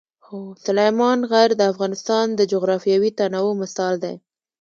[0.65, 4.15] سلیمان غر د افغانستان د جغرافیوي تنوع مثال دی.